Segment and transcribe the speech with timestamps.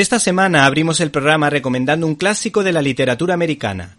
[0.00, 3.98] Esta semana abrimos el programa recomendando un clásico de la literatura americana,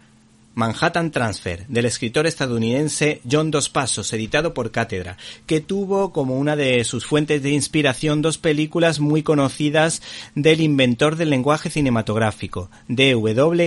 [0.54, 6.56] Manhattan Transfer, del escritor estadounidense John Dos Passos, editado por Cátedra, que tuvo como una
[6.56, 10.02] de sus fuentes de inspiración dos películas muy conocidas
[10.34, 13.14] del inventor del lenguaje cinematográfico, D.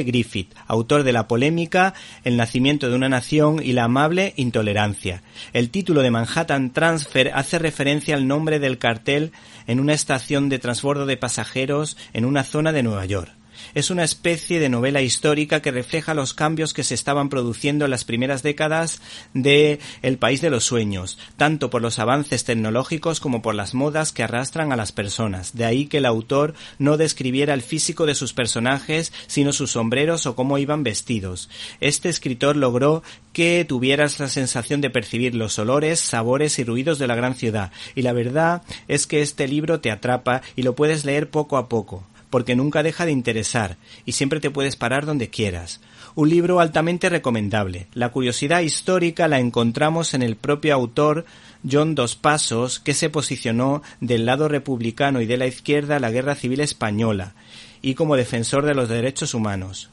[0.06, 5.24] Griffith, autor de la polémica El nacimiento de una nación y la amable intolerancia.
[5.54, 9.32] El título de Manhattan Transfer hace referencia al nombre del cartel
[9.66, 13.32] en una estación de transbordo de pasajeros en una zona de Nueva York.
[13.74, 17.92] Es una especie de novela histórica que refleja los cambios que se estaban produciendo en
[17.92, 19.02] las primeras décadas
[19.34, 24.12] de El país de los sueños, tanto por los avances tecnológicos como por las modas
[24.12, 25.56] que arrastran a las personas.
[25.56, 30.26] De ahí que el autor no describiera el físico de sus personajes, sino sus sombreros
[30.26, 31.50] o cómo iban vestidos.
[31.80, 37.08] Este escritor logró que tuvieras la sensación de percibir los olores, sabores y ruidos de
[37.08, 37.72] la gran ciudad.
[37.96, 41.68] Y la verdad es que este libro te atrapa y lo puedes leer poco a
[41.68, 42.04] poco
[42.36, 45.80] porque nunca deja de interesar y siempre te puedes parar donde quieras.
[46.16, 47.88] Un libro altamente recomendable.
[47.94, 51.24] La curiosidad histórica la encontramos en el propio autor
[51.66, 56.12] John Dos Pasos, que se posicionó del lado republicano y de la izquierda en la
[56.12, 57.36] Guerra Civil Española
[57.82, 59.90] y como defensor de los derechos humanos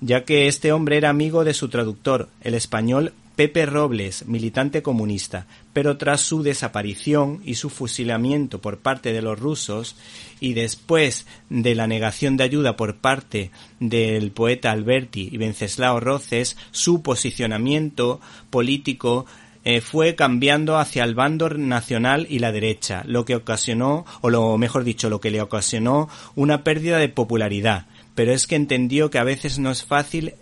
[0.00, 5.46] ya que este hombre era amigo de su traductor, el español Pepe Robles, militante comunista,
[5.72, 9.96] pero tras su desaparición y su fusilamiento por parte de los rusos
[10.40, 16.58] y después de la negación de ayuda por parte del poeta Alberti y Venceslao Roces,
[16.70, 18.20] su posicionamiento
[18.50, 19.24] político
[19.64, 24.58] eh, fue cambiando hacia el bando nacional y la derecha, lo que ocasionó, o lo
[24.58, 27.86] mejor dicho, lo que le ocasionó una pérdida de popularidad.
[28.14, 30.34] Pero es que entendió que a veces no es fácil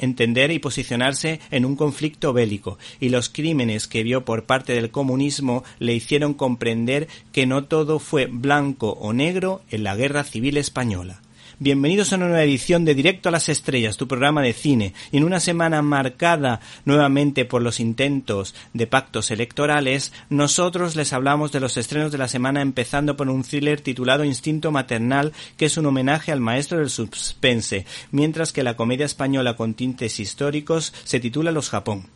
[0.00, 4.90] entender y posicionarse en un conflicto bélico, y los crímenes que vio por parte del
[4.90, 10.56] comunismo le hicieron comprender que no todo fue blanco o negro en la guerra civil
[10.56, 11.20] española.
[11.62, 15.18] Bienvenidos a una nueva edición de Directo a las Estrellas, tu programa de cine, y
[15.18, 21.60] en una semana marcada nuevamente por los intentos de pactos electorales, nosotros les hablamos de
[21.60, 25.84] los estrenos de la semana empezando por un thriller titulado Instinto Maternal, que es un
[25.84, 31.52] homenaje al maestro del suspense, mientras que la comedia española con tintes históricos se titula
[31.52, 32.06] Los Japón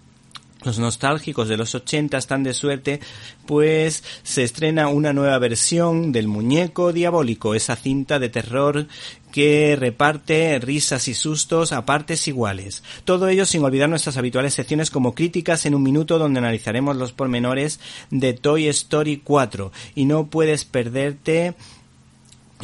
[0.65, 3.01] los nostálgicos de los 80 están de suerte,
[3.47, 8.87] pues se estrena una nueva versión del Muñeco Diabólico, esa cinta de terror
[9.35, 12.85] que reparte risas y sustos a partes iguales.
[13.05, 17.13] Todo ello sin olvidar nuestras habituales secciones como críticas en un minuto donde analizaremos los
[17.13, 21.55] pormenores de Toy Story 4 y no puedes perderte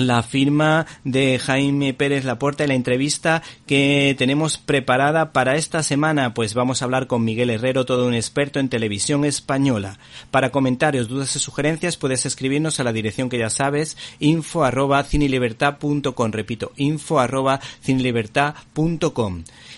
[0.01, 6.35] la firma de Jaime Pérez Laporta y la entrevista que tenemos preparada para esta semana,
[6.35, 9.99] pues vamos a hablar con Miguel Herrero, todo un experto en televisión española.
[10.31, 15.07] Para comentarios, dudas y sugerencias puedes escribirnos a la dirección que ya sabes, info arroba
[16.33, 17.61] repito, info arroba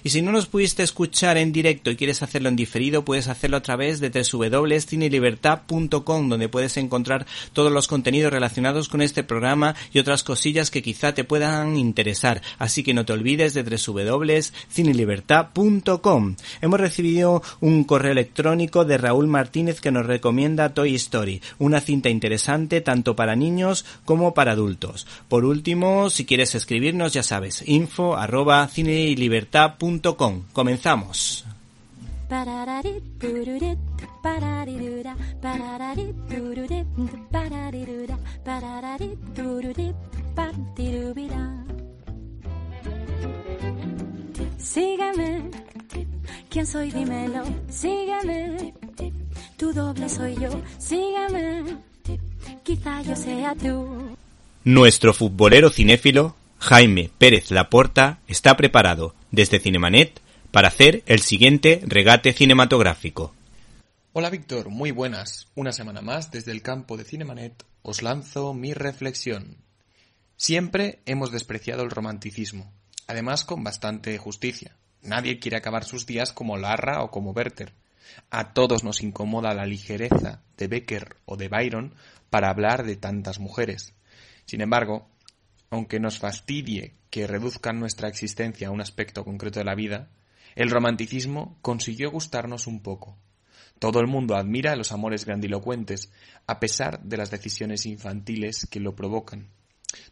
[0.04, 3.56] y si no nos pudiste escuchar en directo y quieres hacerlo en diferido, puedes hacerlo
[3.56, 10.01] a través de www.cinelibertad.com, donde puedes encontrar todos los contenidos relacionados con este programa y
[10.01, 12.42] otras cosillas que quizá te puedan interesar.
[12.59, 16.36] Así que no te olvides de www.cinelibertad.com.
[16.60, 22.10] Hemos recibido un correo electrónico de Raúl Martínez que nos recomienda Toy Story, una cinta
[22.10, 25.06] interesante tanto para niños como para adultos.
[25.28, 28.68] Por último, si quieres escribirnos, ya sabes, info arroba
[30.53, 31.44] Comenzamos.
[44.59, 45.51] Sígueme,
[46.48, 46.91] ¿quién soy?
[46.91, 48.72] Dímelo, sígueme
[49.63, 50.51] tu doble soy yo.
[50.78, 51.77] Sígueme,
[52.65, 54.16] quizá yo sea tú.
[54.65, 60.21] Nuestro futbolero cinéfilo, Jaime Pérez Laporta, está preparado desde Cinemanet
[60.51, 63.33] para hacer el siguiente regate cinematográfico.
[64.14, 65.48] Hola Víctor, muy buenas.
[65.54, 69.56] Una semana más desde el campo de Cinemanet os lanzo mi reflexión.
[70.36, 72.70] Siempre hemos despreciado el romanticismo,
[73.06, 74.76] además con bastante justicia.
[75.00, 77.72] Nadie quiere acabar sus días como Larra o como Werther.
[78.28, 81.94] A todos nos incomoda la ligereza de Becker o de Byron
[82.28, 83.94] para hablar de tantas mujeres.
[84.44, 85.09] Sin embargo,
[85.70, 90.10] aunque nos fastidie que reduzcan nuestra existencia a un aspecto concreto de la vida,
[90.54, 93.16] el romanticismo consiguió gustarnos un poco.
[93.83, 96.13] Todo el mundo admira los amores grandilocuentes,
[96.47, 99.49] a pesar de las decisiones infantiles que lo provocan.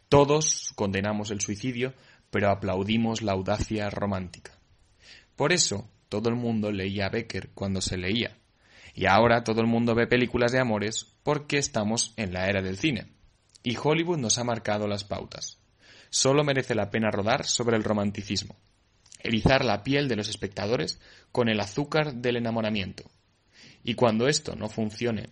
[0.09, 1.93] Todos condenamos el suicidio,
[2.29, 4.51] pero aplaudimos la audacia romántica.
[5.37, 8.37] Por eso, todo el mundo leía a Becker cuando se leía.
[8.93, 12.75] Y ahora todo el mundo ve películas de amores porque estamos en la era del
[12.75, 13.07] cine.
[13.63, 15.59] Y Hollywood nos ha marcado las pautas.
[16.09, 18.57] Solo merece la pena rodar sobre el romanticismo.
[19.23, 20.99] Erizar la piel de los espectadores
[21.31, 23.09] con el azúcar del enamoramiento,
[23.83, 25.29] y cuando esto no funcione,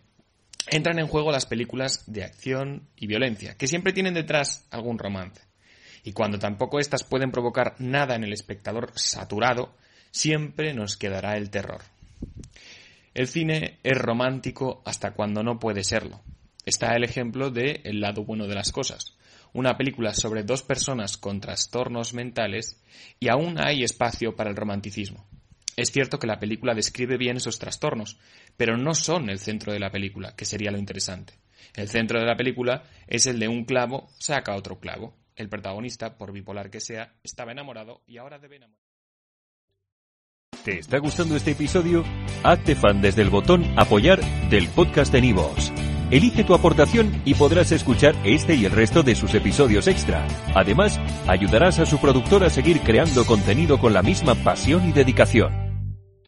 [0.68, 5.42] entran en juego las películas de acción y violencia, que siempre tienen detrás algún romance.
[6.04, 9.76] Y cuando tampoco éstas pueden provocar nada en el espectador saturado,
[10.12, 11.82] siempre nos quedará el terror.
[13.14, 16.22] El cine es romántico hasta cuando no puede serlo.
[16.66, 19.18] Está el ejemplo de El lado bueno de las cosas,
[19.54, 22.82] una película sobre dos personas con trastornos mentales
[23.20, 25.26] y aún hay espacio para el romanticismo.
[25.80, 28.18] Es cierto que la película describe bien esos trastornos,
[28.58, 31.36] pero no son el centro de la película, que sería lo interesante.
[31.74, 35.16] El centro de la película es el de un clavo saca otro clavo.
[35.38, 38.84] El protagonista, por bipolar que sea, estaba enamorado y ahora debe enamorar.
[40.66, 42.04] ¿Te está gustando este episodio?
[42.44, 45.72] Hazte fan desde el botón Apoyar del podcast de Nivos.
[46.12, 50.28] Elige tu aportación y podrás escuchar este y el resto de sus episodios extra.
[50.56, 55.69] Además, ayudarás a su productor a seguir creando contenido con la misma pasión y dedicación.